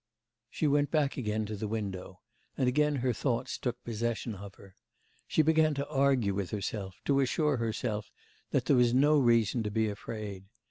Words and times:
She 0.49 0.65
went 0.65 0.89
back 0.89 1.15
again 1.15 1.45
to 1.45 1.55
the 1.55 1.67
window, 1.67 2.21
and 2.57 2.67
again 2.67 2.95
her 2.95 3.13
thoughts 3.13 3.55
took 3.55 3.83
possession 3.83 4.33
of 4.33 4.55
her. 4.55 4.73
She 5.27 5.43
began 5.43 5.75
to 5.75 5.87
argue 5.87 6.33
with 6.33 6.49
herself, 6.49 6.95
to 7.05 7.19
assure 7.19 7.57
herself 7.57 8.09
that 8.49 8.65
there 8.65 8.77
was 8.77 8.95
no 8.95 9.19
reason 9.19 9.61
to 9.61 9.69
be 9.69 9.87
afraid. 9.87 10.45